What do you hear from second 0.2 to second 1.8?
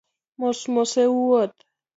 Mos mos e wuoth